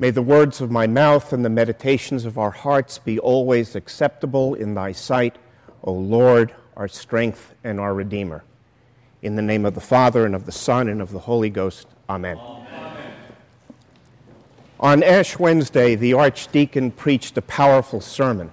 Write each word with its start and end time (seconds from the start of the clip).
May 0.00 0.08
the 0.08 0.22
words 0.22 0.62
of 0.62 0.70
my 0.70 0.86
mouth 0.86 1.30
and 1.30 1.44
the 1.44 1.50
meditations 1.50 2.24
of 2.24 2.38
our 2.38 2.52
hearts 2.52 2.96
be 2.96 3.18
always 3.18 3.76
acceptable 3.76 4.54
in 4.54 4.72
thy 4.72 4.92
sight, 4.92 5.36
O 5.84 5.92
Lord, 5.92 6.54
our 6.74 6.88
strength 6.88 7.54
and 7.62 7.78
our 7.78 7.92
Redeemer. 7.92 8.42
In 9.20 9.36
the 9.36 9.42
name 9.42 9.66
of 9.66 9.74
the 9.74 9.80
Father, 9.82 10.24
and 10.24 10.34
of 10.34 10.46
the 10.46 10.52
Son, 10.52 10.88
and 10.88 11.02
of 11.02 11.12
the 11.12 11.18
Holy 11.18 11.50
Ghost. 11.50 11.86
Amen. 12.08 12.38
Amen. 12.38 13.12
On 14.80 15.02
Ash 15.02 15.38
Wednesday, 15.38 15.94
the 15.96 16.14
Archdeacon 16.14 16.92
preached 16.92 17.36
a 17.36 17.42
powerful 17.42 18.00
sermon. 18.00 18.52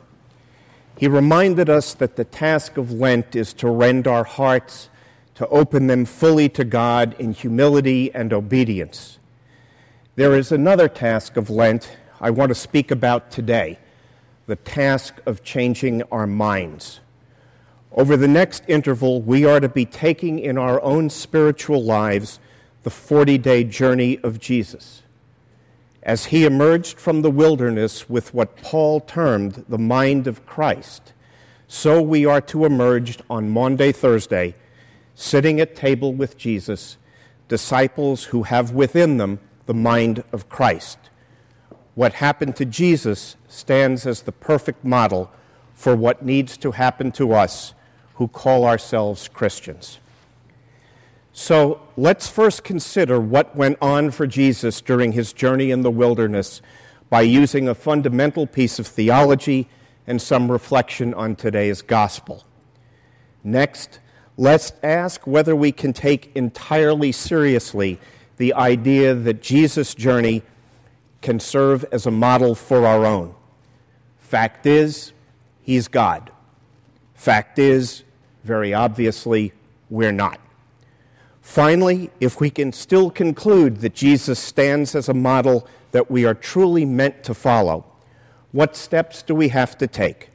He 0.97 1.07
reminded 1.07 1.69
us 1.69 1.93
that 1.93 2.17
the 2.17 2.25
task 2.25 2.75
of 2.75 2.91
Lent 2.91 3.37
is 3.37 3.53
to 3.53 3.69
rend 3.69 4.05
our 4.05 4.25
hearts, 4.25 4.89
to 5.35 5.47
open 5.47 5.87
them 5.87 6.03
fully 6.03 6.49
to 6.49 6.65
God 6.65 7.15
in 7.17 7.31
humility 7.31 8.13
and 8.13 8.33
obedience 8.33 9.16
there 10.17 10.35
is 10.35 10.51
another 10.51 10.87
task 10.89 11.37
of 11.37 11.47
Lent 11.47 11.95
I 12.19 12.31
want 12.31 12.49
to 12.49 12.55
speak 12.55 12.89
about 12.89 13.29
today 13.29 13.77
the 14.47 14.55
task 14.55 15.21
of 15.27 15.43
changing 15.43 16.01
our 16.11 16.25
minds. 16.25 17.01
Over 17.91 18.17
the 18.17 18.27
next 18.27 18.63
interval, 18.67 19.21
we 19.21 19.45
are 19.45 19.59
to 19.59 19.69
be 19.69 19.85
taking 19.85 20.39
in 20.39 20.57
our 20.57 20.81
own 20.81 21.11
spiritual 21.11 21.83
lives 21.83 22.39
the 22.81 22.89
40 22.89 23.37
day 23.37 23.63
journey 23.63 24.17
of 24.23 24.39
Jesus. 24.39 25.03
As 26.01 26.25
he 26.25 26.45
emerged 26.45 26.97
from 26.99 27.21
the 27.21 27.29
wilderness 27.29 28.09
with 28.09 28.33
what 28.33 28.57
Paul 28.57 29.01
termed 29.01 29.65
the 29.69 29.77
mind 29.77 30.25
of 30.25 30.47
Christ, 30.47 31.13
so 31.67 32.01
we 32.01 32.25
are 32.25 32.41
to 32.41 32.65
emerge 32.65 33.19
on 33.29 33.51
Maundy, 33.51 33.91
Thursday, 33.91 34.55
sitting 35.13 35.61
at 35.61 35.75
table 35.75 36.11
with 36.11 36.39
Jesus, 36.39 36.97
disciples 37.47 38.23
who 38.25 38.43
have 38.43 38.71
within 38.71 39.17
them 39.17 39.39
the 39.67 39.73
mind 39.73 40.23
of 40.31 40.49
Christ. 40.49 40.97
What 41.93 42.13
happened 42.13 42.55
to 42.57 42.65
Jesus 42.65 43.37
stands 43.47 44.05
as 44.05 44.23
the 44.23 44.31
perfect 44.31 44.83
model 44.83 45.31
for 45.73 45.95
what 45.95 46.25
needs 46.25 46.57
to 46.57 46.71
happen 46.71 47.11
to 47.13 47.33
us 47.33 47.73
who 48.15 48.27
call 48.27 48.65
ourselves 48.65 49.27
Christians. 49.27 49.99
So 51.33 51.81
let's 51.95 52.27
first 52.27 52.63
consider 52.63 53.19
what 53.19 53.55
went 53.55 53.77
on 53.79 54.09
for 54.09 54.25
Jesus 54.25 54.81
during 54.81 55.11
his 55.11 55.33
journey 55.33 55.69
in 55.69 55.83
the 55.83 55.91
wilderness 55.91 56.63
by 57.11 57.21
using 57.21 57.67
a 57.67 57.75
fundamental 57.75 58.47
piece 58.47 58.79
of 58.79 58.87
theology 58.87 59.69
and 60.07 60.21
some 60.21 60.51
reflection 60.51 61.13
on 61.13 61.35
today's 61.35 61.83
gospel. 61.83 62.43
Next, 63.43 63.99
let's 64.35 64.73
ask 64.81 65.27
whether 65.27 65.55
we 65.55 65.71
can 65.71 65.93
take 65.93 66.31
entirely 66.35 67.11
seriously 67.11 67.99
the 68.37 68.53
idea 68.53 69.13
that 69.13 69.41
Jesus' 69.41 69.93
journey 69.93 70.43
can 71.21 71.39
serve 71.39 71.83
as 71.91 72.05
a 72.05 72.11
model 72.11 72.55
for 72.55 72.85
our 72.85 73.05
own. 73.05 73.35
Fact 74.17 74.65
is, 74.65 75.13
he's 75.61 75.87
God. 75.87 76.31
Fact 77.15 77.59
is, 77.59 78.03
very 78.43 78.73
obviously, 78.73 79.53
we're 79.89 80.11
not. 80.11 80.39
Finally, 81.41 82.09
if 82.19 82.39
we 82.39 82.49
can 82.49 82.71
still 82.71 83.09
conclude 83.09 83.77
that 83.77 83.95
Jesus 83.95 84.37
stands 84.37 84.93
as 84.95 85.09
a 85.09 85.13
model 85.13 85.67
that 85.91 86.11
we 86.11 86.25
are 86.25 86.33
truly 86.33 86.85
meant 86.85 87.23
to 87.23 87.33
follow, 87.33 87.85
what 88.51 88.75
steps 88.75 89.21
do 89.21 89.33
we 89.33 89.49
have 89.49 89.77
to 89.77 89.87
take? 89.87 90.29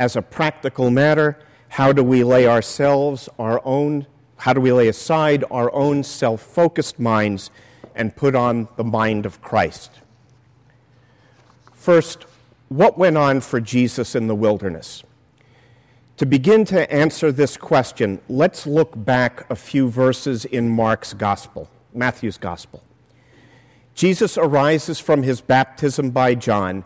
As 0.00 0.16
a 0.16 0.22
practical 0.22 0.90
matter, 0.90 1.38
how 1.68 1.92
do 1.92 2.02
we 2.02 2.24
lay 2.24 2.48
ourselves, 2.48 3.28
our 3.38 3.60
own 3.64 4.06
how 4.38 4.52
do 4.52 4.60
we 4.60 4.72
lay 4.72 4.88
aside 4.88 5.44
our 5.50 5.72
own 5.74 6.02
self 6.02 6.40
focused 6.40 6.98
minds 6.98 7.50
and 7.94 8.14
put 8.14 8.34
on 8.34 8.68
the 8.76 8.84
mind 8.84 9.26
of 9.26 9.42
Christ? 9.42 10.00
First, 11.72 12.24
what 12.68 12.96
went 12.96 13.16
on 13.16 13.40
for 13.40 13.60
Jesus 13.60 14.14
in 14.14 14.28
the 14.28 14.34
wilderness? 14.34 15.02
To 16.18 16.26
begin 16.26 16.64
to 16.66 16.90
answer 16.92 17.30
this 17.30 17.56
question, 17.56 18.20
let's 18.28 18.66
look 18.66 18.92
back 19.04 19.48
a 19.50 19.56
few 19.56 19.88
verses 19.88 20.44
in 20.44 20.68
Mark's 20.68 21.14
Gospel, 21.14 21.70
Matthew's 21.94 22.38
Gospel. 22.38 22.82
Jesus 23.94 24.38
arises 24.38 25.00
from 25.00 25.22
his 25.24 25.40
baptism 25.40 26.10
by 26.10 26.34
John, 26.34 26.84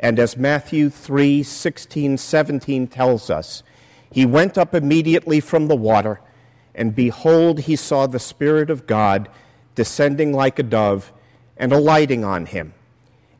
and 0.00 0.18
as 0.18 0.36
Matthew 0.36 0.88
3 0.88 1.42
16, 1.42 2.16
17 2.16 2.86
tells 2.86 3.28
us, 3.28 3.62
he 4.10 4.24
went 4.24 4.56
up 4.56 4.74
immediately 4.74 5.40
from 5.40 5.68
the 5.68 5.76
water 5.76 6.20
and 6.76 6.94
behold, 6.94 7.60
he 7.60 7.74
saw 7.74 8.06
the 8.06 8.20
Spirit 8.20 8.68
of 8.68 8.86
God 8.86 9.28
descending 9.74 10.32
like 10.32 10.58
a 10.58 10.62
dove 10.62 11.12
and 11.56 11.72
alighting 11.72 12.22
on 12.22 12.46
him. 12.46 12.74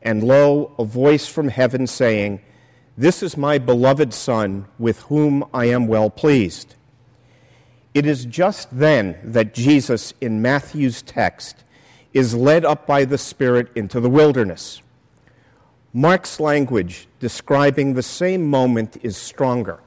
And 0.01 0.23
lo, 0.23 0.73
a 0.79 0.83
voice 0.83 1.27
from 1.27 1.49
heaven 1.49 1.85
saying, 1.85 2.41
This 2.97 3.21
is 3.21 3.37
my 3.37 3.59
beloved 3.59 4.13
Son, 4.13 4.65
with 4.79 5.01
whom 5.01 5.45
I 5.53 5.65
am 5.65 5.87
well 5.87 6.09
pleased. 6.09 6.75
It 7.93 8.05
is 8.05 8.25
just 8.25 8.77
then 8.77 9.17
that 9.23 9.53
Jesus, 9.53 10.13
in 10.19 10.41
Matthew's 10.41 11.01
text, 11.03 11.63
is 12.13 12.33
led 12.33 12.65
up 12.65 12.87
by 12.87 13.05
the 13.05 13.17
Spirit 13.17 13.69
into 13.75 13.99
the 13.99 14.09
wilderness. 14.09 14.81
Mark's 15.93 16.39
language 16.39 17.07
describing 17.19 17.93
the 17.93 18.03
same 18.03 18.47
moment 18.47 18.97
is 19.03 19.15
stronger. 19.15 19.79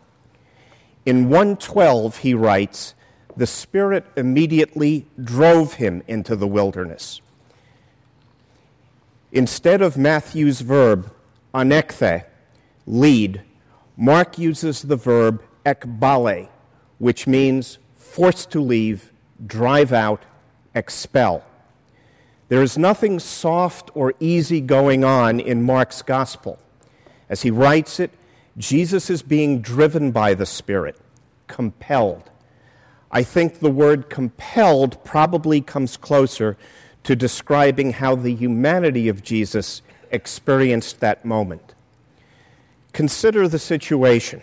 In 1.05 1.29
112, 1.29 2.19
he 2.19 2.35
writes, 2.35 2.95
the 3.37 3.47
Spirit 3.47 4.05
immediately 4.17 5.07
drove 5.23 5.75
him 5.75 6.03
into 6.07 6.37
the 6.37 6.47
wilderness. 6.47 7.21
Instead 9.33 9.81
of 9.81 9.97
Matthew's 9.97 10.61
verb, 10.61 11.13
anekthe, 11.55 12.25
lead, 12.87 13.43
Mark 13.97 14.39
uses 14.39 14.83
the 14.83 14.97
verb 14.97 15.43
ekbale, 15.65 16.49
which 16.99 17.27
means 17.27 17.79
force 17.97 18.47
to 18.47 18.61
leave, 18.61 19.13
drive 19.47 19.93
out, 19.93 20.23
expel. 20.75 21.45
There 22.49 22.63
is 22.63 22.77
nothing 22.77 23.21
soft 23.21 23.91
or 23.95 24.15
easy 24.19 24.61
going 24.61 25.05
on 25.05 25.39
in 25.39 25.63
Mark's 25.63 26.03
gospel. 26.03 26.59
As 27.29 27.43
he 27.43 27.51
writes 27.51 28.01
it, 28.01 28.11
Jesus 28.59 29.09
is 29.09 29.23
being 29.23 29.61
driven 29.61 30.11
by 30.11 30.35
the 30.35 30.47
Spirit, 30.47 30.99
compelled. 31.47 32.31
I 33.11 33.23
think 33.23 33.59
the 33.59 33.71
word 33.71 34.09
compelled 34.09 35.03
probably 35.05 35.61
comes 35.61 35.97
closer 35.97 36.57
to 37.03 37.17
describing 37.17 37.93
how 37.95 38.15
the 38.15 38.35
humanity 38.35 39.09
of 39.09 39.23
Jesus 39.23 39.83
experienced 40.11 41.01
that 41.01 41.25
moment. 41.25 41.75
Consider 42.93 43.49
the 43.49 43.59
situation. 43.59 44.43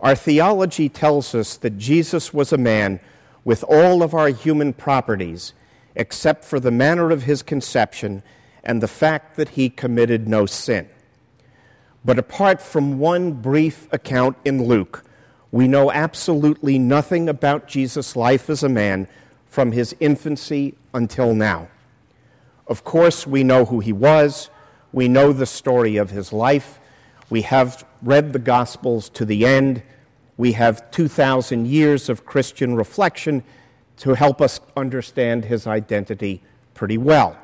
Our 0.00 0.14
theology 0.14 0.88
tells 0.88 1.34
us 1.34 1.56
that 1.58 1.78
Jesus 1.78 2.32
was 2.32 2.52
a 2.52 2.58
man 2.58 3.00
with 3.44 3.64
all 3.64 4.02
of 4.02 4.14
our 4.14 4.28
human 4.28 4.72
properties, 4.72 5.52
except 5.94 6.44
for 6.44 6.60
the 6.60 6.70
manner 6.70 7.10
of 7.10 7.24
his 7.24 7.42
conception 7.42 8.22
and 8.62 8.82
the 8.82 8.88
fact 8.88 9.36
that 9.36 9.50
he 9.50 9.70
committed 9.70 10.28
no 10.28 10.46
sin. 10.46 10.88
But 12.04 12.18
apart 12.18 12.62
from 12.62 12.98
one 12.98 13.32
brief 13.32 13.88
account 13.92 14.36
in 14.44 14.64
Luke, 14.64 15.04
we 15.52 15.66
know 15.66 15.90
absolutely 15.90 16.78
nothing 16.78 17.28
about 17.28 17.66
Jesus' 17.66 18.14
life 18.14 18.48
as 18.48 18.62
a 18.62 18.68
man 18.68 19.08
from 19.48 19.72
his 19.72 19.94
infancy 19.98 20.74
until 20.94 21.34
now. 21.34 21.68
Of 22.66 22.84
course, 22.84 23.26
we 23.26 23.42
know 23.42 23.64
who 23.64 23.80
he 23.80 23.92
was, 23.92 24.48
we 24.92 25.08
know 25.08 25.32
the 25.32 25.46
story 25.46 25.96
of 25.96 26.10
his 26.10 26.32
life, 26.32 26.78
we 27.28 27.42
have 27.42 27.84
read 28.02 28.32
the 28.32 28.38
Gospels 28.38 29.08
to 29.10 29.24
the 29.24 29.44
end, 29.44 29.82
we 30.36 30.52
have 30.52 30.90
2,000 30.92 31.66
years 31.66 32.08
of 32.08 32.24
Christian 32.24 32.74
reflection 32.74 33.42
to 33.98 34.14
help 34.14 34.40
us 34.40 34.60
understand 34.76 35.44
his 35.44 35.66
identity 35.66 36.42
pretty 36.74 36.96
well. 36.96 37.36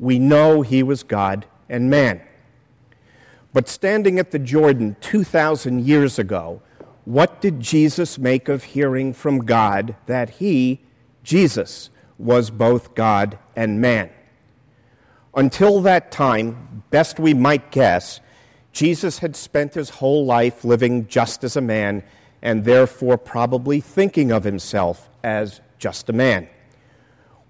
We 0.00 0.18
know 0.18 0.62
he 0.62 0.82
was 0.82 1.02
God 1.02 1.46
and 1.68 1.90
man. 1.90 2.20
But 3.52 3.68
standing 3.68 4.18
at 4.18 4.30
the 4.30 4.38
Jordan 4.38 4.96
2,000 5.00 5.86
years 5.86 6.18
ago, 6.18 6.60
what 7.08 7.40
did 7.40 7.58
Jesus 7.58 8.18
make 8.18 8.50
of 8.50 8.64
hearing 8.64 9.14
from 9.14 9.46
God 9.46 9.96
that 10.04 10.28
he, 10.28 10.82
Jesus, 11.22 11.88
was 12.18 12.50
both 12.50 12.94
God 12.94 13.38
and 13.56 13.80
man? 13.80 14.10
Until 15.34 15.80
that 15.80 16.12
time, 16.12 16.82
best 16.90 17.18
we 17.18 17.32
might 17.32 17.70
guess, 17.70 18.20
Jesus 18.72 19.20
had 19.20 19.36
spent 19.36 19.72
his 19.72 19.88
whole 19.88 20.26
life 20.26 20.66
living 20.66 21.06
just 21.08 21.44
as 21.44 21.56
a 21.56 21.62
man 21.62 22.02
and 22.42 22.66
therefore 22.66 23.16
probably 23.16 23.80
thinking 23.80 24.30
of 24.30 24.44
himself 24.44 25.08
as 25.24 25.62
just 25.78 26.10
a 26.10 26.12
man. 26.12 26.46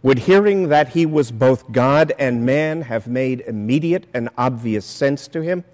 Would 0.05 0.21
hearing 0.21 0.69
that 0.69 0.91
he 0.91 1.05
was 1.05 1.33
both 1.33 1.73
God 1.73 2.13
and 2.17 2.47
man 2.47 2.83
have 2.83 3.09
made 3.09 3.41
immediate 3.41 4.07
and 4.15 4.29
obvious 4.39 4.87
sense 4.87 5.27
to 5.27 5.43
him? 5.43 5.65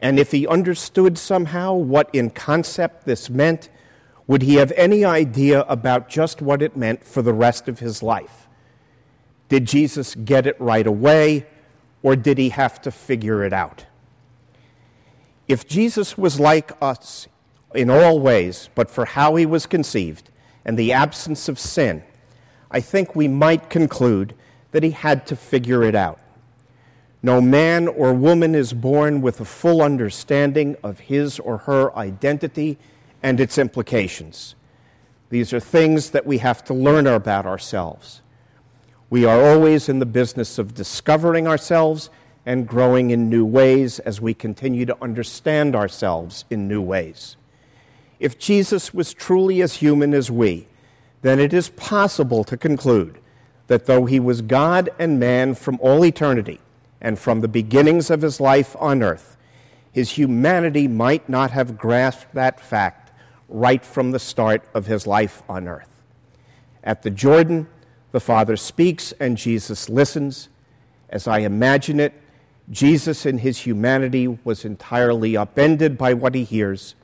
And 0.00 0.18
if 0.18 0.32
he 0.32 0.46
understood 0.46 1.18
somehow 1.18 1.74
what 1.74 2.14
in 2.14 2.30
concept 2.30 3.04
this 3.06 3.30
meant, 3.30 3.68
would 4.26 4.42
he 4.42 4.56
have 4.56 4.72
any 4.72 5.04
idea 5.04 5.62
about 5.62 6.08
just 6.08 6.42
what 6.42 6.62
it 6.62 6.76
meant 6.76 7.04
for 7.04 7.22
the 7.22 7.32
rest 7.32 7.68
of 7.68 7.78
his 7.78 8.02
life? 8.02 8.48
Did 9.48 9.66
Jesus 9.66 10.14
get 10.14 10.46
it 10.46 10.60
right 10.60 10.86
away, 10.86 11.46
or 12.02 12.16
did 12.16 12.36
he 12.36 12.48
have 12.50 12.80
to 12.82 12.90
figure 12.90 13.44
it 13.44 13.52
out? 13.52 13.86
If 15.46 15.66
Jesus 15.66 16.18
was 16.18 16.40
like 16.40 16.72
us 16.82 17.28
in 17.74 17.88
all 17.88 18.18
ways, 18.18 18.68
but 18.74 18.90
for 18.90 19.04
how 19.04 19.36
he 19.36 19.46
was 19.46 19.66
conceived 19.66 20.30
and 20.64 20.76
the 20.76 20.92
absence 20.92 21.48
of 21.48 21.58
sin, 21.58 22.02
I 22.70 22.80
think 22.80 23.14
we 23.14 23.28
might 23.28 23.70
conclude 23.70 24.34
that 24.72 24.82
he 24.82 24.90
had 24.90 25.26
to 25.28 25.36
figure 25.36 25.84
it 25.84 25.94
out. 25.94 26.18
No 27.22 27.40
man 27.40 27.88
or 27.88 28.12
woman 28.12 28.54
is 28.54 28.72
born 28.72 29.20
with 29.20 29.40
a 29.40 29.44
full 29.44 29.82
understanding 29.82 30.76
of 30.82 31.00
his 31.00 31.38
or 31.38 31.58
her 31.58 31.96
identity 31.96 32.78
and 33.22 33.40
its 33.40 33.58
implications. 33.58 34.54
These 35.30 35.52
are 35.52 35.60
things 35.60 36.10
that 36.10 36.26
we 36.26 36.38
have 36.38 36.62
to 36.64 36.74
learn 36.74 37.06
about 37.06 37.46
ourselves. 37.46 38.22
We 39.10 39.24
are 39.24 39.42
always 39.42 39.88
in 39.88 39.98
the 39.98 40.06
business 40.06 40.58
of 40.58 40.74
discovering 40.74 41.48
ourselves 41.48 42.10
and 42.44 42.68
growing 42.68 43.10
in 43.10 43.28
new 43.28 43.44
ways 43.44 43.98
as 44.00 44.20
we 44.20 44.34
continue 44.34 44.86
to 44.86 44.96
understand 45.02 45.74
ourselves 45.74 46.44
in 46.50 46.68
new 46.68 46.80
ways. 46.80 47.36
If 48.20 48.38
Jesus 48.38 48.94
was 48.94 49.12
truly 49.12 49.62
as 49.62 49.74
human 49.74 50.14
as 50.14 50.30
we, 50.30 50.68
then 51.22 51.40
it 51.40 51.52
is 51.52 51.70
possible 51.70 52.44
to 52.44 52.56
conclude 52.56 53.18
that 53.66 53.86
though 53.86 54.04
he 54.04 54.20
was 54.20 54.42
God 54.42 54.90
and 54.98 55.18
man 55.18 55.54
from 55.54 55.78
all 55.80 56.04
eternity 56.04 56.60
and 57.00 57.18
from 57.18 57.40
the 57.40 57.48
beginnings 57.48 58.10
of 58.10 58.22
his 58.22 58.40
life 58.40 58.76
on 58.78 59.02
earth, 59.02 59.36
his 59.92 60.12
humanity 60.12 60.88
might 60.88 61.28
not 61.28 61.50
have 61.52 61.78
grasped 61.78 62.34
that 62.34 62.60
fact 62.60 63.12
right 63.48 63.84
from 63.84 64.10
the 64.10 64.18
start 64.18 64.62
of 64.74 64.86
his 64.86 65.06
life 65.06 65.42
on 65.48 65.68
earth. 65.68 66.02
At 66.84 67.02
the 67.02 67.10
Jordan, 67.10 67.66
the 68.12 68.20
Father 68.20 68.56
speaks 68.56 69.12
and 69.20 69.36
Jesus 69.36 69.88
listens. 69.88 70.48
As 71.08 71.26
I 71.26 71.38
imagine 71.38 72.00
it, 72.00 72.14
Jesus 72.70 73.26
in 73.26 73.38
his 73.38 73.58
humanity 73.58 74.26
was 74.26 74.64
entirely 74.64 75.36
upended 75.36 75.96
by 75.96 76.14
what 76.14 76.34
he 76.34 76.44
hears. 76.44 76.94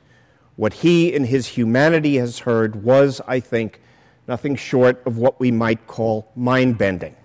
What 0.55 0.73
he 0.73 1.13
in 1.13 1.25
his 1.25 1.47
humanity 1.47 2.17
has 2.17 2.39
heard 2.39 2.83
was, 2.83 3.21
I 3.27 3.39
think, 3.39 3.81
nothing 4.27 4.55
short 4.55 5.01
of 5.05 5.17
what 5.17 5.39
we 5.39 5.51
might 5.51 5.87
call 5.87 6.31
mind 6.35 6.77
bending. 6.77 7.15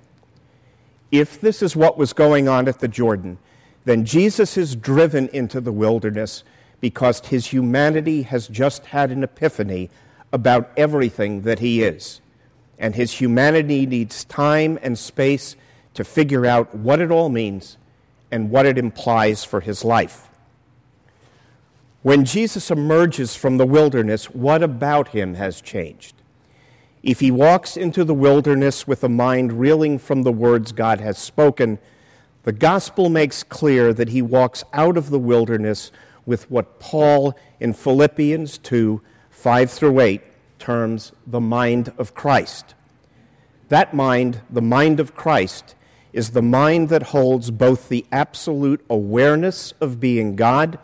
If 1.11 1.41
this 1.41 1.63
is 1.63 1.75
what 1.75 1.97
was 1.97 2.13
going 2.13 2.49
on 2.49 2.69
at 2.69 2.81
the 2.81 2.89
Jordan, 2.89 3.39
then 3.85 4.05
Jesus 4.05 4.57
is 4.57 4.77
driven 4.77 5.29
into 5.29 5.61
the 5.61 5.73
wilderness 5.73 6.45
because 6.81 7.21
his 7.21 7.47
humanity 7.47 8.23
has 8.23 8.47
just 8.49 8.87
had 8.87 9.11
an 9.11 9.23
epiphany 9.23 9.91
about 10.33 10.71
everything 10.77 11.43
that 11.43 11.59
he 11.59 11.83
is. 11.83 12.21
And 12.79 12.95
his 12.95 13.13
humanity 13.13 13.87
needs 13.87 14.25
time 14.25 14.79
and 14.83 14.99
space 14.99 15.57
to 15.95 16.05
figure 16.05 16.47
out 16.47 16.75
what 16.75 17.01
it 17.01 17.11
all 17.11 17.29
means 17.29 17.77
and 18.31 18.51
what 18.51 18.67
it 18.67 18.79
implies 18.79 19.45
for 19.45 19.61
his 19.61 19.85
life. 19.85 20.29
When 22.03 22.25
Jesus 22.25 22.71
emerges 22.71 23.35
from 23.35 23.57
the 23.57 23.67
wilderness, 23.67 24.27
what 24.31 24.63
about 24.63 25.09
him 25.09 25.35
has 25.35 25.61
changed? 25.61 26.15
If 27.03 27.21
he 27.21 27.31
walks 27.31 27.77
into 27.77 28.05
the 28.05 28.15
wilderness 28.15 28.87
with 28.87 29.05
a 29.05 29.09
mind 29.09 29.61
reeling 29.61 29.99
from 29.99 30.23
the 30.23 30.33
words 30.33 30.73
God 30.73 31.01
has 31.01 31.19
spoken, 31.19 31.79
the 32.43 32.53
gospel 32.53 33.09
makes 33.09 33.43
clear 33.43 33.93
that 33.93 34.09
he 34.09 34.23
walks 34.23 34.65
out 34.73 34.97
of 34.97 35.11
the 35.11 35.19
wilderness 35.19 35.93
with 36.27 36.51
what 36.51 36.81
Paul 36.81 37.37
in 37.61 37.73
Philippians 37.73 38.59
2 38.59 39.01
5 39.31 39.71
through 39.71 40.01
8 40.01 40.23
terms 40.59 41.13
the 41.27 41.41
mind 41.41 41.93
of 41.97 42.15
Christ. 42.15 42.75
That 43.69 43.95
mind, 43.95 44.41
the 44.51 44.63
mind 44.63 44.99
of 44.99 45.15
Christ, 45.15 45.77
is 46.13 46.31
the 46.31 46.43
mind 46.43 46.89
that 46.89 47.05
holds 47.05 47.51
both 47.51 47.89
the 47.89 48.05
absolute 48.11 48.85
awareness 48.91 49.73
of 49.81 50.01
being 50.01 50.35
God 50.35 50.79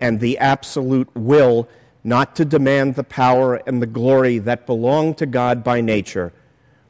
and 0.00 0.20
the 0.20 0.38
absolute 0.38 1.08
will 1.14 1.68
not 2.04 2.36
to 2.36 2.44
demand 2.44 2.94
the 2.94 3.02
power 3.02 3.56
and 3.66 3.80
the 3.80 3.86
glory 3.86 4.38
that 4.38 4.66
belong 4.66 5.14
to 5.14 5.26
God 5.26 5.64
by 5.64 5.80
nature, 5.80 6.32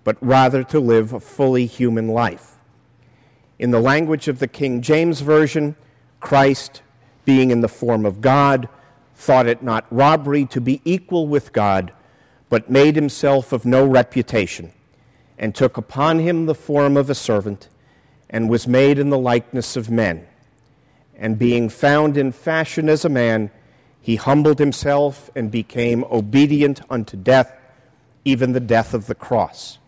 but 0.02 0.16
rather 0.20 0.64
to 0.64 0.80
live 0.80 1.12
a 1.12 1.20
fully 1.20 1.66
human 1.66 2.08
life. 2.08 2.56
In 3.58 3.70
the 3.70 3.80
language 3.80 4.26
of 4.26 4.40
the 4.40 4.48
King 4.48 4.82
James 4.82 5.20
Version, 5.20 5.76
Christ, 6.18 6.82
being 7.24 7.52
in 7.52 7.60
the 7.60 7.68
form 7.68 8.04
of 8.04 8.20
God, 8.20 8.68
thought 9.14 9.46
it 9.46 9.62
not 9.62 9.86
robbery 9.90 10.44
to 10.46 10.60
be 10.60 10.82
equal 10.84 11.28
with 11.28 11.52
God, 11.52 11.92
but 12.48 12.68
made 12.68 12.96
himself 12.96 13.52
of 13.52 13.64
no 13.64 13.86
reputation 13.86 14.72
and 15.38 15.54
took 15.54 15.76
upon 15.76 16.18
him 16.18 16.46
the 16.46 16.54
form 16.54 16.96
of 16.96 17.10
a 17.10 17.14
servant, 17.14 17.68
and 18.30 18.48
was 18.48 18.66
made 18.66 18.98
in 18.98 19.10
the 19.10 19.18
likeness 19.18 19.76
of 19.76 19.90
men. 19.90 20.26
And 21.16 21.38
being 21.38 21.68
found 21.68 22.16
in 22.16 22.32
fashion 22.32 22.88
as 22.88 23.04
a 23.04 23.08
man, 23.08 23.50
he 24.04 24.16
humbled 24.16 24.58
himself 24.58 25.30
and 25.34 25.50
became 25.50 26.04
obedient 26.04 26.80
unto 26.88 27.16
death, 27.16 27.52
even 28.24 28.52
the 28.52 28.60
death 28.60 28.94
of 28.94 29.06
the 29.06 29.14
cross. 29.14 29.78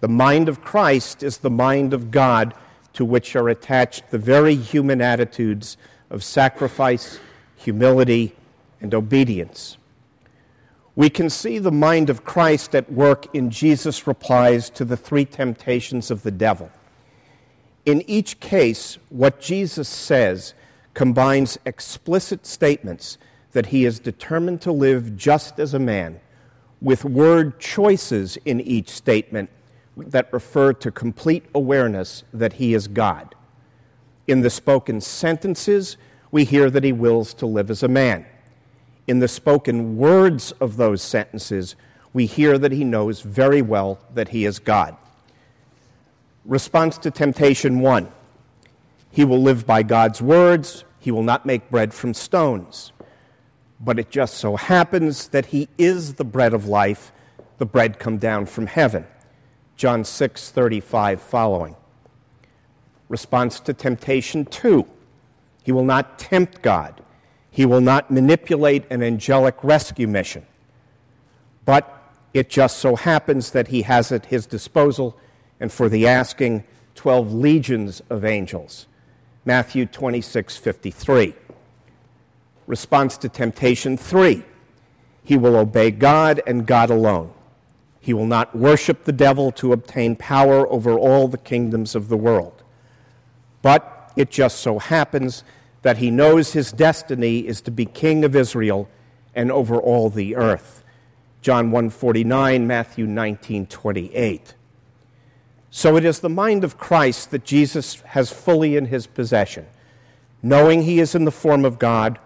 The 0.00 0.08
mind 0.08 0.48
of 0.48 0.62
Christ 0.62 1.22
is 1.22 1.38
the 1.38 1.50
mind 1.50 1.92
of 1.94 2.10
God 2.10 2.54
to 2.94 3.04
which 3.04 3.36
are 3.36 3.48
attached 3.48 4.10
the 4.10 4.18
very 4.18 4.56
human 4.56 5.00
attitudes 5.00 5.76
of 6.10 6.24
sacrifice, 6.24 7.20
humility, 7.56 8.34
and 8.80 8.94
obedience 8.94 9.76
we 10.96 11.10
can 11.10 11.28
see 11.28 11.58
the 11.58 11.70
mind 11.70 12.08
of 12.08 12.24
Christ 12.24 12.74
at 12.74 12.90
work 12.90 13.32
in 13.34 13.50
Jesus' 13.50 14.06
replies 14.06 14.70
to 14.70 14.84
the 14.84 14.96
three 14.96 15.26
temptations 15.26 16.10
of 16.10 16.22
the 16.22 16.30
devil. 16.30 16.70
In 17.84 18.02
each 18.08 18.40
case, 18.40 18.96
what 19.10 19.38
Jesus 19.38 19.88
says 19.90 20.54
combines 20.94 21.58
explicit 21.66 22.46
statements 22.46 23.18
that 23.56 23.66
he 23.66 23.84
is 23.84 23.98
determined 23.98 24.60
to 24.60 24.70
live 24.70 25.16
just 25.16 25.58
as 25.58 25.74
a 25.74 25.78
man, 25.78 26.20
with 26.80 27.04
word 27.04 27.58
choices 27.58 28.36
in 28.44 28.60
each 28.60 28.88
statement 28.88 29.50
that 29.96 30.32
refer 30.32 30.72
to 30.74 30.90
complete 30.90 31.44
awareness 31.54 32.22
that 32.32 32.52
he 32.54 32.74
is 32.74 32.86
God. 32.86 33.34
In 34.26 34.42
the 34.42 34.50
spoken 34.50 35.00
sentences, 35.00 35.96
we 36.30 36.44
hear 36.44 36.70
that 36.70 36.84
he 36.84 36.92
wills 36.92 37.34
to 37.34 37.46
live 37.46 37.70
as 37.70 37.82
a 37.82 37.88
man 37.88 38.26
in 39.06 39.20
the 39.20 39.28
spoken 39.28 39.96
words 39.96 40.52
of 40.60 40.76
those 40.76 41.02
sentences, 41.02 41.76
we 42.12 42.26
hear 42.26 42.58
that 42.58 42.72
he 42.72 42.84
knows 42.84 43.20
very 43.20 43.62
well 43.62 43.98
that 44.14 44.28
he 44.28 44.44
is 44.44 44.58
God. 44.58 44.96
Response 46.44 46.98
to 46.98 47.10
temptation 47.10 47.80
one 47.80 48.10
He 49.10 49.24
will 49.24 49.42
live 49.42 49.66
by 49.66 49.82
God's 49.82 50.20
words, 50.20 50.84
he 50.98 51.10
will 51.10 51.22
not 51.22 51.46
make 51.46 51.70
bread 51.70 51.94
from 51.94 52.14
stones. 52.14 52.92
But 53.80 53.98
it 53.98 54.10
just 54.10 54.34
so 54.34 54.56
happens 54.56 55.28
that 55.28 55.46
he 55.46 55.68
is 55.76 56.14
the 56.14 56.24
bread 56.24 56.54
of 56.54 56.66
life, 56.66 57.12
the 57.58 57.66
bread 57.66 57.98
come 57.98 58.18
down 58.18 58.46
from 58.46 58.66
heaven. 58.66 59.06
John 59.76 60.04
6 60.04 60.50
35 60.50 61.20
following. 61.20 61.76
Response 63.08 63.60
to 63.60 63.74
temptation 63.74 64.44
two 64.46 64.86
He 65.62 65.72
will 65.72 65.84
not 65.84 66.18
tempt 66.18 66.62
God. 66.62 67.02
He 67.50 67.64
will 67.66 67.80
not 67.80 68.10
manipulate 68.10 68.84
an 68.90 69.02
angelic 69.02 69.56
rescue 69.62 70.08
mission. 70.08 70.46
But 71.64 71.92
it 72.34 72.50
just 72.50 72.78
so 72.78 72.96
happens 72.96 73.52
that 73.52 73.68
he 73.68 73.82
has 73.82 74.12
at 74.12 74.26
his 74.26 74.44
disposal, 74.46 75.18
and 75.58 75.72
for 75.72 75.88
the 75.88 76.06
asking, 76.06 76.64
12 76.94 77.32
legions 77.32 78.02
of 78.10 78.24
angels. 78.24 78.86
Matthew 79.44 79.86
26 79.86 80.56
53. 80.56 81.34
Response 82.66 83.16
to 83.18 83.28
temptation 83.28 83.96
three 83.96 84.44
he 85.26 85.36
will 85.36 85.56
obey 85.56 85.90
God 85.90 86.40
and 86.46 86.64
God 86.64 86.88
alone. 86.88 87.32
He 87.98 88.14
will 88.14 88.26
not 88.26 88.54
worship 88.54 89.02
the 89.02 89.12
devil 89.12 89.50
to 89.52 89.72
obtain 89.72 90.14
power 90.14 90.70
over 90.70 90.96
all 90.96 91.26
the 91.26 91.36
kingdoms 91.36 91.96
of 91.96 92.08
the 92.08 92.16
world. 92.16 92.62
But 93.60 94.12
it 94.14 94.30
just 94.30 94.60
so 94.60 94.78
happens 94.78 95.42
that 95.82 95.98
he 95.98 96.12
knows 96.12 96.52
his 96.52 96.70
destiny 96.70 97.40
is 97.40 97.60
to 97.62 97.72
be 97.72 97.86
king 97.86 98.24
of 98.24 98.36
Israel 98.36 98.88
and 99.34 99.50
over 99.50 99.80
all 99.80 100.10
the 100.10 100.36
earth. 100.36 100.84
John 101.42 101.72
149, 101.72 102.64
Matthew 102.64 103.06
19:28. 103.06 104.54
So 105.70 105.96
it 105.96 106.04
is 106.04 106.20
the 106.20 106.28
mind 106.28 106.62
of 106.62 106.78
Christ 106.78 107.32
that 107.32 107.44
Jesus 107.44 108.00
has 108.06 108.30
fully 108.30 108.76
in 108.76 108.86
his 108.86 109.08
possession, 109.08 109.66
knowing 110.40 110.82
he 110.82 111.00
is 111.00 111.16
in 111.16 111.24
the 111.24 111.32
form 111.32 111.64
of 111.64 111.80
God, 111.80 112.20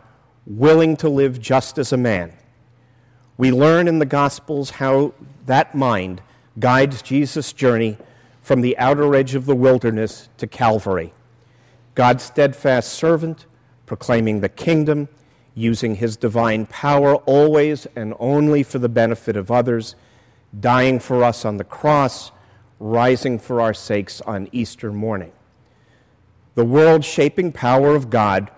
willing 0.57 0.97
to 0.97 1.09
live 1.09 1.41
just 1.41 1.79
as 1.79 1.93
a 1.93 1.97
man. 1.97 2.33
We 3.37 3.53
learn 3.53 3.87
in 3.87 4.01
the 4.01 4.07
Gospels 4.07 4.71
how 4.71 5.15
that 5.47 5.75
mind 5.75 6.23
guides 6.59 7.03
Jesus' 7.03 7.53
journey 7.53 7.97
from 8.43 8.61
the 8.61 8.77
outer 8.77 9.15
edge 9.15 9.37
of 9.37 9.47
the 9.47 9.55
wilderness 9.55 10.29
to 10.39 10.49
Calvary. 10.49 11.13
God's 11.95 12.25
steadfast 12.25 12.93
servant, 12.93 13.47
proclaiming 13.87 14.41
the 14.41 14.49
kingdom, 14.49 15.09
using 15.55 15.95
his 15.95 16.17
divine 16.17 16.67
power 16.67 17.17
always 17.17 17.87
and 17.95 18.15
only 18.19 18.65
for 18.65 18.81
the 18.81 18.89
benefit 18.89 19.37
of 19.37 19.53
others, 19.53 19.95
dying 20.59 20.99
for 20.99 21.23
us 21.23 21.45
on 21.45 21.59
the 21.59 21.65
cross, 21.65 22.33
rising 22.81 23.39
for 23.39 23.61
our 23.61 23.75
sakes 23.75 24.21
on 24.23 24.49
Easter 24.51 24.91
morning. 24.91 25.33
The 26.57 26.65
world 26.65 27.05
shaping 27.05 27.53
power 27.53 27.95
of 27.95 28.11
God 28.11 28.51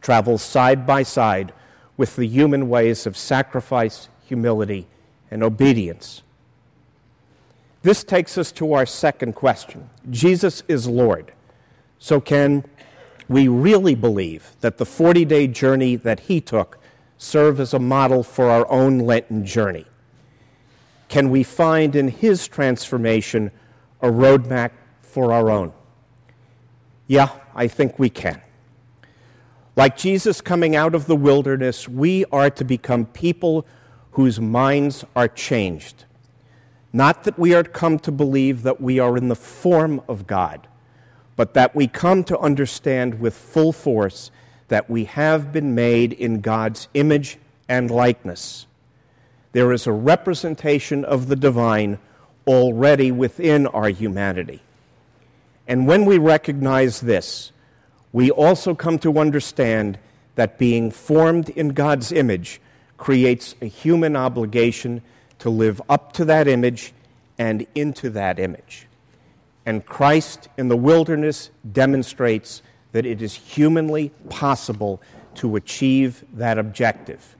travels 0.00 0.42
side 0.42 0.86
by 0.86 1.02
side 1.02 1.52
with 1.96 2.16
the 2.16 2.26
human 2.26 2.68
ways 2.68 3.06
of 3.06 3.16
sacrifice, 3.16 4.08
humility, 4.24 4.86
and 5.30 5.42
obedience. 5.42 6.22
This 7.82 8.04
takes 8.04 8.36
us 8.36 8.52
to 8.52 8.72
our 8.74 8.86
second 8.86 9.34
question 9.34 9.88
Jesus 10.10 10.62
is 10.68 10.86
Lord. 10.86 11.32
So, 11.98 12.20
can 12.20 12.64
we 13.28 13.46
really 13.48 13.94
believe 13.94 14.52
that 14.60 14.78
the 14.78 14.86
40 14.86 15.24
day 15.24 15.46
journey 15.46 15.96
that 15.96 16.20
he 16.20 16.40
took 16.40 16.78
serve 17.18 17.60
as 17.60 17.74
a 17.74 17.78
model 17.78 18.22
for 18.22 18.50
our 18.50 18.70
own 18.70 18.98
Lenten 18.98 19.44
journey? 19.44 19.86
Can 21.08 21.30
we 21.30 21.42
find 21.42 21.94
in 21.94 22.08
his 22.08 22.48
transformation 22.48 23.50
a 24.00 24.08
roadmap 24.08 24.70
for 25.02 25.32
our 25.32 25.50
own? 25.50 25.72
Yeah, 27.06 27.30
I 27.54 27.66
think 27.66 27.98
we 27.98 28.08
can. 28.08 28.40
Like 29.76 29.96
Jesus 29.96 30.40
coming 30.40 30.74
out 30.76 30.94
of 30.94 31.06
the 31.06 31.16
wilderness, 31.16 31.88
we 31.88 32.24
are 32.26 32.50
to 32.50 32.64
become 32.64 33.06
people 33.06 33.66
whose 34.12 34.40
minds 34.40 35.04
are 35.14 35.28
changed 35.28 36.04
not 36.92 37.24
that 37.24 37.38
we 37.38 37.54
are 37.54 37.62
come 37.62 37.98
to 38.00 38.12
believe 38.12 38.62
that 38.62 38.80
we 38.80 38.98
are 38.98 39.16
in 39.16 39.28
the 39.28 39.36
form 39.36 40.02
of 40.08 40.26
God, 40.26 40.66
but 41.36 41.54
that 41.54 41.74
we 41.74 41.86
come 41.86 42.24
to 42.24 42.38
understand 42.38 43.20
with 43.20 43.34
full 43.34 43.72
force 43.72 44.30
that 44.68 44.90
we 44.90 45.04
have 45.04 45.52
been 45.52 45.74
made 45.74 46.12
in 46.12 46.40
God's 46.40 46.88
image 46.94 47.38
and 47.68 47.90
likeness. 47.90 48.66
There 49.52 49.72
is 49.72 49.86
a 49.86 49.92
representation 49.92 51.04
of 51.04 51.28
the 51.28 51.36
divine 51.36 51.98
already 52.46 53.10
within 53.12 53.66
our 53.68 53.88
humanity. 53.88 54.62
And 55.66 55.86
when 55.86 56.04
we 56.04 56.18
recognize 56.18 57.00
this, 57.00 57.52
we 58.12 58.30
also 58.30 58.74
come 58.74 58.98
to 59.00 59.18
understand 59.18 59.98
that 60.34 60.58
being 60.58 60.90
formed 60.90 61.48
in 61.50 61.70
God's 61.70 62.12
image 62.12 62.60
creates 62.96 63.54
a 63.60 63.66
human 63.66 64.16
obligation 64.16 65.02
to 65.38 65.50
live 65.50 65.80
up 65.88 66.12
to 66.12 66.24
that 66.26 66.48
image 66.48 66.92
and 67.38 67.66
into 67.74 68.10
that 68.10 68.38
image. 68.38 68.86
And 69.64 69.84
Christ 69.84 70.48
in 70.58 70.68
the 70.68 70.76
wilderness 70.76 71.50
demonstrates 71.70 72.62
that 72.92 73.06
it 73.06 73.22
is 73.22 73.34
humanly 73.34 74.10
possible 74.28 75.00
to 75.36 75.56
achieve 75.56 76.24
that 76.34 76.58
objective. 76.58 77.36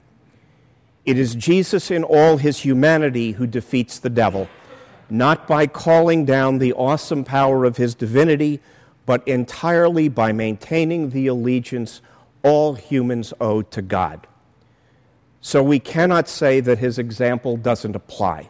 It 1.05 1.17
is 1.17 1.35
Jesus 1.35 1.91
in 1.91 2.03
all 2.03 2.37
his 2.37 2.59
humanity 2.59 3.33
who 3.33 3.47
defeats 3.47 3.99
the 3.99 4.09
devil, 4.09 4.47
not 5.09 5.47
by 5.47 5.67
calling 5.67 6.25
down 6.25 6.59
the 6.59 6.73
awesome 6.73 7.23
power 7.23 7.65
of 7.65 7.77
his 7.77 7.95
divinity, 7.95 8.59
but 9.05 9.27
entirely 9.27 10.07
by 10.07 10.31
maintaining 10.31 11.09
the 11.09 11.27
allegiance 11.27 12.01
all 12.43 12.73
humans 12.73 13.33
owe 13.39 13.61
to 13.61 13.81
God. 13.81 14.27
So 15.41 15.63
we 15.63 15.79
cannot 15.79 16.27
say 16.27 16.59
that 16.59 16.77
his 16.77 16.99
example 16.99 17.57
doesn't 17.57 17.95
apply. 17.95 18.49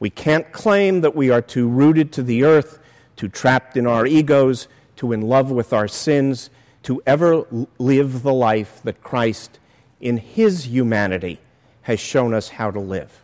We 0.00 0.10
can't 0.10 0.52
claim 0.52 1.00
that 1.00 1.16
we 1.16 1.30
are 1.30 1.42
too 1.42 1.68
rooted 1.68 2.12
to 2.12 2.22
the 2.22 2.44
earth, 2.44 2.78
too 3.16 3.28
trapped 3.28 3.76
in 3.76 3.86
our 3.86 4.06
egos, 4.06 4.68
too 4.94 5.12
in 5.12 5.22
love 5.22 5.50
with 5.50 5.72
our 5.72 5.88
sins, 5.88 6.50
to 6.84 7.02
ever 7.04 7.44
live 7.78 8.22
the 8.22 8.32
life 8.32 8.80
that 8.84 9.02
Christ, 9.02 9.58
in 10.00 10.18
his 10.18 10.66
humanity, 10.66 11.40
has 11.82 11.98
shown 11.98 12.32
us 12.32 12.50
how 12.50 12.70
to 12.70 12.78
live. 12.78 13.22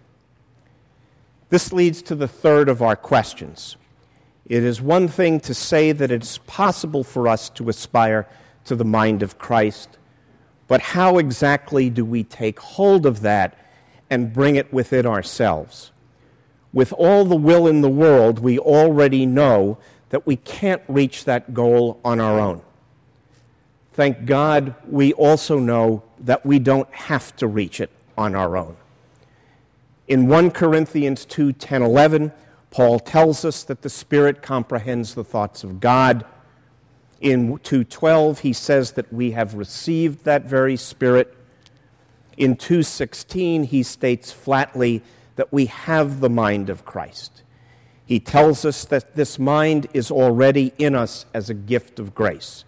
This 1.50 1.72
leads 1.72 2.02
to 2.02 2.16
the 2.16 2.26
third 2.26 2.68
of 2.68 2.82
our 2.82 2.96
questions. 2.96 3.76
It 4.46 4.62
is 4.62 4.80
one 4.80 5.08
thing 5.08 5.40
to 5.40 5.54
say 5.54 5.92
that 5.92 6.10
it's 6.10 6.38
possible 6.38 7.04
for 7.04 7.28
us 7.28 7.48
to 7.50 7.68
aspire 7.68 8.26
to 8.64 8.76
the 8.76 8.84
mind 8.84 9.22
of 9.22 9.38
Christ 9.38 9.98
but 10.66 10.80
how 10.80 11.18
exactly 11.18 11.90
do 11.90 12.04
we 12.04 12.24
take 12.24 12.58
hold 12.58 13.06
of 13.06 13.20
that 13.20 13.58
and 14.08 14.32
bring 14.32 14.56
it 14.56 14.72
within 14.72 15.06
ourselves? 15.06 15.90
With 16.72 16.92
all 16.94 17.24
the 17.24 17.36
will 17.36 17.66
in 17.66 17.82
the 17.82 17.88
world, 17.88 18.38
we 18.38 18.58
already 18.58 19.26
know 19.26 19.78
that 20.10 20.26
we 20.26 20.36
can't 20.36 20.82
reach 20.88 21.24
that 21.24 21.54
goal 21.54 22.00
on 22.04 22.20
our 22.20 22.40
own. 22.40 22.62
Thank 23.92 24.26
God, 24.26 24.74
we 24.88 25.12
also 25.12 25.58
know 25.58 26.02
that 26.18 26.44
we 26.44 26.58
don't 26.58 26.92
have 26.92 27.36
to 27.36 27.46
reach 27.46 27.80
it 27.80 27.90
on 28.18 28.34
our 28.34 28.56
own. 28.56 28.76
In 30.08 30.28
1 30.28 30.50
Corinthians 30.50 31.24
2 31.24 31.52
10 31.52 31.82
11, 31.82 32.32
Paul 32.74 32.98
tells 32.98 33.44
us 33.44 33.62
that 33.62 33.82
the 33.82 33.88
Spirit 33.88 34.42
comprehends 34.42 35.14
the 35.14 35.22
thoughts 35.22 35.62
of 35.62 35.78
God 35.78 36.24
in 37.20 37.56
2:12 37.58 38.40
he 38.40 38.52
says 38.52 38.90
that 38.92 39.12
we 39.12 39.30
have 39.30 39.54
received 39.54 40.24
that 40.24 40.46
very 40.46 40.76
spirit. 40.76 41.36
In 42.36 42.56
2:16 42.56 43.62
he 43.62 43.84
states 43.84 44.32
flatly 44.32 45.04
that 45.36 45.52
we 45.52 45.66
have 45.66 46.18
the 46.18 46.28
mind 46.28 46.68
of 46.68 46.84
Christ. 46.84 47.42
He 48.04 48.18
tells 48.18 48.64
us 48.64 48.84
that 48.86 49.14
this 49.14 49.38
mind 49.38 49.86
is 49.94 50.10
already 50.10 50.72
in 50.76 50.96
us 50.96 51.26
as 51.32 51.48
a 51.48 51.54
gift 51.54 52.00
of 52.00 52.12
grace. 52.12 52.64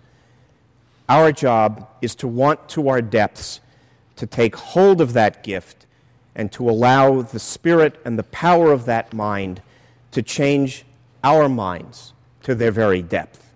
Our 1.09 1.33
job 1.33 1.89
is 2.01 2.15
to 2.15 2.29
want 2.29 2.69
to 2.69 2.89
our 2.89 3.03
depths 3.03 3.59
to 4.15 4.25
take 4.25 4.55
hold 4.55 5.01
of 5.01 5.15
that 5.15 5.43
gift 5.43 5.85
and 6.37 6.53
to 6.53 6.71
allow 6.71 7.23
the 7.23 7.41
spirit 7.41 7.99
and 8.05 8.17
the 8.17 8.23
power 8.23 8.71
of 8.71 8.85
that 8.85 9.13
mind 9.13 9.63
to 10.13 10.23
change 10.23 10.85
our 11.23 11.49
minds 11.49 12.13
to 12.43 12.55
their 12.55 12.71
very 12.71 13.03
depth. 13.03 13.53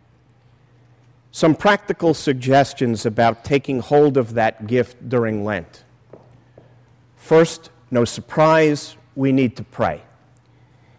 Some 1.33 1.55
practical 1.55 2.13
suggestions 2.13 3.07
about 3.07 3.45
taking 3.45 3.81
hold 3.81 4.17
of 4.17 4.35
that 4.35 4.67
gift 4.67 5.09
during 5.09 5.45
Lent. 5.45 5.85
First, 7.17 7.71
no 7.91 8.05
surprise, 8.05 8.97
we 9.15 9.31
need 9.31 9.57
to 9.57 9.65
pray. 9.65 10.03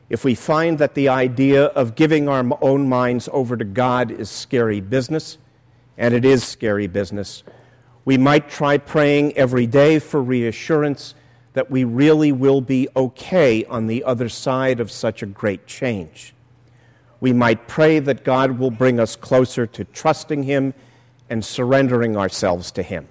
If 0.09 0.23
we 0.23 0.35
find 0.35 0.77
that 0.77 0.93
the 0.93 1.09
idea 1.09 1.65
of 1.65 1.95
giving 1.95 2.29
our 2.29 2.45
own 2.61 2.87
minds 2.87 3.29
over 3.31 3.57
to 3.57 3.65
God 3.65 4.11
is 4.11 4.29
scary 4.29 4.79
business, 4.79 5.37
and 5.97 6.13
it 6.13 6.25
is 6.25 6.43
scary 6.43 6.87
business, 6.87 7.43
we 8.05 8.17
might 8.17 8.49
try 8.49 8.77
praying 8.77 9.37
every 9.37 9.67
day 9.67 9.99
for 9.99 10.21
reassurance 10.21 11.13
that 11.53 11.69
we 11.69 11.83
really 11.83 12.31
will 12.31 12.61
be 12.61 12.87
okay 12.95 13.65
on 13.65 13.87
the 13.87 14.03
other 14.03 14.29
side 14.29 14.79
of 14.79 14.91
such 14.91 15.21
a 15.21 15.25
great 15.25 15.67
change 15.67 16.33
we 17.21 17.31
might 17.31 17.67
pray 17.67 17.99
that 17.99 18.25
God 18.25 18.57
will 18.57 18.71
bring 18.71 18.99
us 18.99 19.15
closer 19.15 19.65
to 19.67 19.85
trusting 19.85 20.43
Him 20.43 20.73
and 21.29 21.45
surrendering 21.45 22.17
ourselves 22.17 22.71
to 22.71 22.83
Him. 22.83 23.07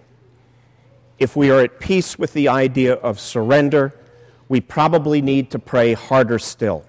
If 1.18 1.37
we 1.37 1.50
are 1.50 1.61
at 1.61 1.78
peace 1.80 2.18
with 2.18 2.32
the 2.35 2.49
idea 2.49 2.94
of 2.94 3.20
surrender, 3.20 3.94
we 4.49 4.61
probably 4.61 5.23
need 5.23 5.50
to 5.52 5.59
pray 5.59 5.94
harder 5.94 6.38
still. 6.38 6.85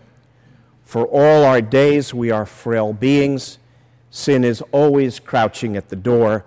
For 0.83 1.05
all 1.05 1.45
our 1.45 1.61
days, 1.61 2.13
we 2.13 2.31
are 2.31 2.45
frail 2.45 2.91
beings. 2.91 3.59
Sin 4.09 4.43
is 4.43 4.61
always 4.71 5.19
crouching 5.19 5.77
at 5.77 5.89
the 5.89 5.95
door. 5.95 6.43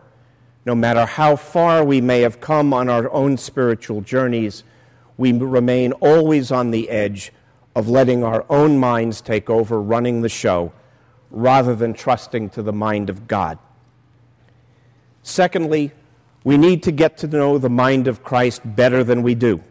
No 0.66 0.74
matter 0.74 1.06
how 1.06 1.36
far 1.36 1.84
we 1.84 2.00
may 2.00 2.20
have 2.22 2.40
come 2.40 2.74
on 2.74 2.88
our 2.88 3.10
own 3.12 3.36
spiritual 3.36 4.00
journeys, 4.00 4.64
we 5.16 5.32
remain 5.32 5.92
always 5.92 6.50
on 6.50 6.70
the 6.70 6.88
edge 6.90 7.32
of 7.74 7.88
letting 7.88 8.22
our 8.24 8.44
own 8.48 8.78
minds 8.78 9.20
take 9.20 9.50
over 9.50 9.80
running 9.80 10.22
the 10.22 10.28
show 10.28 10.72
rather 11.30 11.74
than 11.74 11.92
trusting 11.92 12.50
to 12.50 12.62
the 12.62 12.72
mind 12.72 13.10
of 13.10 13.26
God. 13.26 13.58
Secondly, 15.22 15.92
we 16.44 16.56
need 16.56 16.82
to 16.82 16.92
get 16.92 17.16
to 17.18 17.26
know 17.26 17.58
the 17.58 17.70
mind 17.70 18.06
of 18.06 18.22
Christ 18.22 18.60
better 18.64 19.02
than 19.02 19.22
we 19.22 19.34
do. 19.34 19.62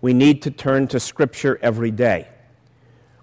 We 0.00 0.12
need 0.12 0.42
to 0.42 0.50
turn 0.50 0.88
to 0.88 1.00
Scripture 1.00 1.58
every 1.62 1.90
day. 1.90 2.28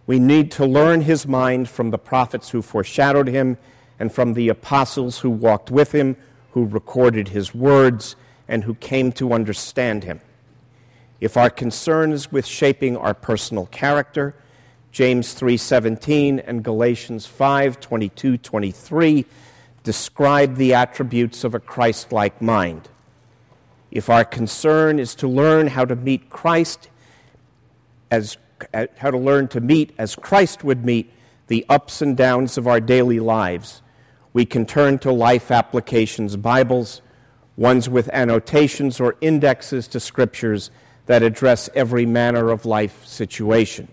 We 0.06 0.20
need 0.20 0.52
to 0.54 0.66
learn 0.66 1.02
his 1.02 1.28
mind 1.28 1.70
from 1.70 1.92
the 1.92 1.98
prophets 1.98 2.50
who 2.50 2.62
foreshadowed 2.62 3.28
him 3.28 3.58
and 4.00 4.12
from 4.12 4.34
the 4.34 4.50
apostles 4.50 5.20
who 5.20 5.30
walked 5.30 5.72
with 5.72 5.92
him, 5.92 6.18
who 6.52 6.66
recorded 6.66 7.30
his 7.30 7.54
words, 7.54 8.16
and 8.48 8.64
who 8.64 8.76
came 8.76 9.12
to 9.14 9.34
understand 9.34 10.04
him. 10.04 10.20
If 11.24 11.38
our 11.38 11.50
concern 11.50 12.12
is 12.12 12.34
with 12.34 12.46
shaping 12.46 12.98
our 12.98 13.14
personal 13.14 13.68
character, 13.68 14.36
James 14.92 15.34
3:17 15.34 16.38
and 16.38 16.62
Galatians 16.62 17.26
5:22-23 17.26 19.24
describe 19.84 20.58
the 20.58 20.74
attributes 20.74 21.46
of 21.46 21.56
a 21.56 21.62
Christ-like 21.62 22.42
mind. 22.42 22.90
If 23.90 24.10
our 24.10 24.26
concern 24.26 25.00
is 25.00 25.16
to 25.16 25.30
learn 25.30 25.68
how 25.68 25.86
to 25.86 25.96
meet 25.96 26.30
Christ 26.30 26.90
as 28.12 28.36
how 28.98 29.10
to 29.10 29.18
learn 29.18 29.48
to 29.48 29.62
meet 29.62 29.94
as 29.98 30.16
Christ 30.16 30.66
would 30.66 30.84
meet 30.84 31.10
the 31.48 31.66
ups 31.70 32.02
and 32.02 32.18
downs 32.18 32.58
of 32.58 32.68
our 32.68 32.82
daily 32.82 33.22
lives, 33.22 33.82
we 34.34 34.44
can 34.44 34.66
turn 34.66 35.00
to 35.00 35.14
Life 35.14 35.52
Applications 35.52 36.36
Bibles, 36.36 37.02
ones 37.56 37.88
with 37.88 38.10
annotations 38.12 39.00
or 39.00 39.16
indexes 39.22 39.88
to 39.88 40.02
scriptures 40.02 40.70
that 41.06 41.24
address 41.24 41.70
every 41.76 42.06
manner 42.06 42.50
of 42.50 42.66
life 42.66 43.06
situation. 43.06 43.88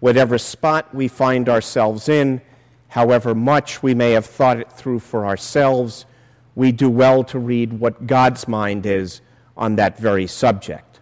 Whatever 0.00 0.38
spot 0.38 0.94
we 0.94 1.08
find 1.08 1.48
ourselves 1.48 2.08
in, 2.08 2.40
however 2.88 3.34
much 3.34 3.82
we 3.82 3.94
may 3.94 4.12
have 4.12 4.26
thought 4.26 4.58
it 4.58 4.72
through 4.72 4.98
for 4.98 5.26
ourselves, 5.26 6.06
we 6.54 6.72
do 6.72 6.90
well 6.90 7.24
to 7.24 7.38
read 7.38 7.72
what 7.74 8.06
God's 8.06 8.48
mind 8.48 8.86
is 8.86 9.20
on 9.56 9.76
that 9.76 9.98
very 9.98 10.26
subject. 10.26 11.00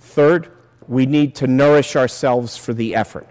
Third, 0.00 0.50
we 0.86 1.06
need 1.06 1.34
to 1.36 1.46
nourish 1.46 1.94
ourselves 1.94 2.56
for 2.56 2.72
the 2.72 2.94
effort. 2.94 3.28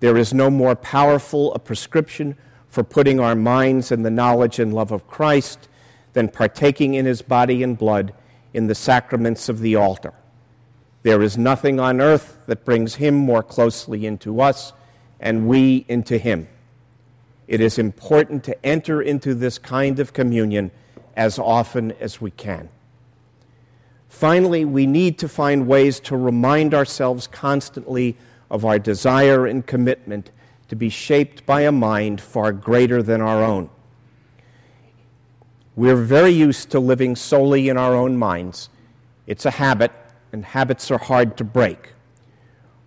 There 0.00 0.16
is 0.16 0.32
no 0.32 0.50
more 0.50 0.74
powerful 0.74 1.52
a 1.54 1.58
prescription 1.58 2.36
for 2.68 2.82
putting 2.82 3.20
our 3.20 3.34
minds 3.34 3.92
in 3.92 4.02
the 4.02 4.10
knowledge 4.10 4.58
and 4.58 4.72
love 4.72 4.92
of 4.92 5.06
Christ 5.06 5.68
than 6.14 6.28
partaking 6.28 6.94
in 6.94 7.04
his 7.04 7.22
body 7.22 7.62
and 7.62 7.76
blood 7.76 8.14
in 8.52 8.66
the 8.66 8.74
sacraments 8.74 9.48
of 9.48 9.60
the 9.60 9.76
altar. 9.76 10.12
There 11.02 11.22
is 11.22 11.38
nothing 11.38 11.80
on 11.80 12.00
earth 12.00 12.38
that 12.46 12.64
brings 12.64 12.96
him 12.96 13.14
more 13.14 13.42
closely 13.42 14.06
into 14.06 14.40
us 14.40 14.72
and 15.18 15.46
we 15.46 15.84
into 15.88 16.18
him. 16.18 16.48
It 17.48 17.60
is 17.60 17.78
important 17.78 18.44
to 18.44 18.66
enter 18.66 19.02
into 19.02 19.34
this 19.34 19.58
kind 19.58 19.98
of 19.98 20.12
communion 20.12 20.70
as 21.16 21.38
often 21.38 21.92
as 21.92 22.20
we 22.20 22.30
can. 22.30 22.68
Finally, 24.08 24.64
we 24.64 24.86
need 24.86 25.18
to 25.18 25.28
find 25.28 25.66
ways 25.66 26.00
to 26.00 26.16
remind 26.16 26.74
ourselves 26.74 27.26
constantly 27.26 28.16
of 28.50 28.64
our 28.64 28.78
desire 28.78 29.46
and 29.46 29.66
commitment 29.66 30.30
to 30.68 30.76
be 30.76 30.88
shaped 30.88 31.46
by 31.46 31.62
a 31.62 31.72
mind 31.72 32.20
far 32.20 32.52
greater 32.52 33.02
than 33.02 33.20
our 33.20 33.42
own. 33.42 33.70
We're 35.80 35.96
very 35.96 36.32
used 36.32 36.68
to 36.72 36.78
living 36.78 37.16
solely 37.16 37.70
in 37.70 37.78
our 37.78 37.94
own 37.94 38.18
minds. 38.18 38.68
It's 39.26 39.46
a 39.46 39.52
habit, 39.52 39.90
and 40.30 40.44
habits 40.44 40.90
are 40.90 40.98
hard 40.98 41.38
to 41.38 41.44
break. 41.44 41.94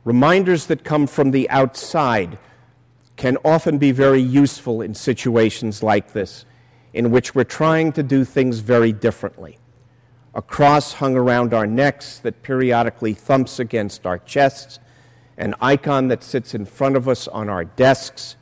Reminders 0.06 0.68
that 0.68 0.84
come 0.84 1.08
from 1.08 1.32
the 1.32 1.50
outside 1.50 2.38
can 3.18 3.40
often 3.44 3.80
be 3.80 3.92
very 3.92 4.22
useful 4.22 4.80
in 4.80 4.94
situations 4.94 5.82
like 5.82 6.14
this, 6.14 6.46
in 6.94 7.10
which 7.10 7.34
we're 7.34 7.44
trying 7.46 7.94
to 7.94 8.04
do 8.04 8.24
things 8.24 8.60
very 8.60 8.92
differently. 8.92 9.58
A 10.36 10.44
cross 10.44 10.94
hung 10.94 11.18
around 11.18 11.52
our 11.52 11.66
necks 11.66 12.20
that 12.20 12.44
periodically 12.44 13.16
thumps 13.16 13.58
against 13.58 14.06
our 14.06 14.20
chests, 14.20 14.78
an 15.36 15.56
icon 15.60 16.10
that 16.10 16.24
sits 16.24 16.54
in 16.54 16.66
front 16.66 16.96
of 16.96 17.10
us 17.10 17.28
on 17.28 17.50
our 17.50 17.66
desks, 17.66 18.36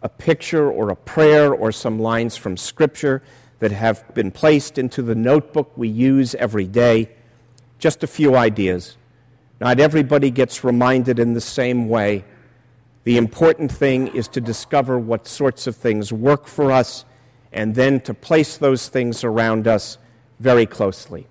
a 0.00 0.08
picture 0.08 0.70
or 0.70 0.88
a 0.88 0.96
prayer 0.96 1.52
or 1.52 1.70
some 1.70 1.98
lines 1.98 2.38
from 2.38 2.56
Scripture 2.56 3.22
that 3.60 3.72
have 3.72 4.12
been 4.14 4.30
placed 4.30 4.76
into 4.78 5.02
the 5.02 5.14
notebook 5.14 5.70
we 5.76 5.88
use 5.88 6.34
every 6.34 6.66
day. 6.66 7.10
Just 7.78 8.02
a 8.02 8.06
few 8.06 8.34
ideas. 8.34 8.96
Not 9.60 9.78
everybody 9.78 10.30
gets 10.30 10.64
reminded 10.64 11.18
in 11.18 11.34
the 11.34 11.40
same 11.40 11.88
way. 11.88 12.24
The 13.04 13.16
important 13.16 13.70
thing 13.70 14.08
is 14.08 14.28
to 14.28 14.40
discover 14.40 14.98
what 14.98 15.26
sorts 15.26 15.66
of 15.66 15.76
things 15.76 16.12
work 16.12 16.46
for 16.46 16.72
us 16.72 17.04
and 17.52 17.74
then 17.74 18.00
to 18.00 18.14
place 18.14 18.56
those 18.56 18.88
things 18.88 19.24
around 19.24 19.66
us 19.66 19.98
very 20.38 20.66
closely. 20.66 21.26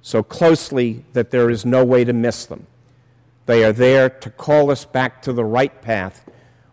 So 0.00 0.22
closely 0.22 1.04
that 1.12 1.30
there 1.30 1.50
is 1.50 1.66
no 1.66 1.84
way 1.84 2.04
to 2.04 2.12
miss 2.12 2.46
them. 2.46 2.66
They 3.46 3.64
are 3.64 3.72
there 3.72 4.08
to 4.08 4.30
call 4.30 4.70
us 4.70 4.84
back 4.84 5.22
to 5.22 5.32
the 5.32 5.44
right 5.44 5.82
path 5.82 6.24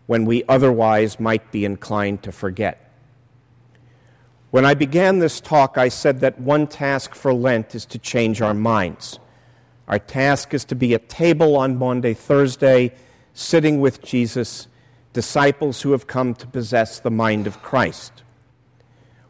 when 0.06 0.24
we 0.24 0.44
otherwise 0.48 1.18
might 1.18 1.50
be 1.50 1.64
inclined 1.64 2.22
to 2.22 2.32
forget. 2.32 2.85
When 4.50 4.64
I 4.64 4.74
began 4.74 5.18
this 5.18 5.40
talk, 5.40 5.76
I 5.76 5.88
said 5.88 6.20
that 6.20 6.40
one 6.40 6.66
task 6.66 7.14
for 7.14 7.34
Lent 7.34 7.74
is 7.74 7.84
to 7.86 7.98
change 7.98 8.40
our 8.40 8.54
minds. 8.54 9.18
Our 9.88 9.98
task 9.98 10.54
is 10.54 10.64
to 10.66 10.74
be 10.74 10.94
at 10.94 11.08
table 11.08 11.56
on 11.56 11.76
Maundy, 11.76 12.14
Thursday, 12.14 12.92
sitting 13.34 13.80
with 13.80 14.02
Jesus, 14.02 14.68
disciples 15.12 15.82
who 15.82 15.90
have 15.92 16.06
come 16.06 16.34
to 16.34 16.46
possess 16.46 17.00
the 17.00 17.10
mind 17.10 17.46
of 17.46 17.62
Christ. 17.62 18.22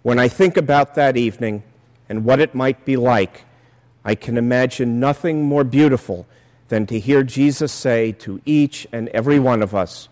When 0.03 0.19
I 0.19 0.29
think 0.29 0.57
about 0.57 0.95
that 0.95 1.17
evening 1.17 1.63
and 2.09 2.25
what 2.25 2.41
it 2.41 2.55
might 2.55 2.85
be 2.85 2.97
like, 2.97 3.45
I 4.05 4.15
can 4.15 4.37
imagine 4.37 5.01
nothing 5.01 5.43
more 5.43 5.65
beautiful 5.65 6.27
than 6.69 6.87
to 6.87 7.01
hear 7.01 7.23
Jesus 7.23 7.73
say 7.73 8.13
to 8.13 8.41
each 8.45 8.87
and 8.93 9.09
every 9.09 9.39
one 9.39 9.63
of 9.63 9.75
us, 9.75 10.09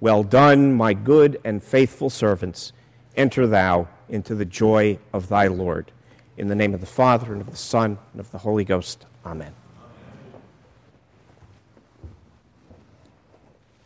Well 0.00 0.24
done, 0.24 0.74
my 0.74 0.94
good 0.94 1.40
and 1.44 1.62
faithful 1.62 2.10
servants. 2.10 2.72
Enter 3.16 3.46
thou 3.46 3.88
into 4.08 4.34
the 4.34 4.44
joy 4.44 4.98
of 5.12 5.28
thy 5.28 5.46
Lord. 5.46 5.92
In 6.36 6.48
the 6.48 6.54
name 6.54 6.74
of 6.74 6.80
the 6.80 6.86
Father, 6.86 7.32
and 7.32 7.40
of 7.40 7.50
the 7.50 7.56
Son, 7.56 7.98
and 8.12 8.20
of 8.20 8.30
the 8.30 8.38
Holy 8.38 8.64
Ghost. 8.64 9.06
Amen. 9.24 9.54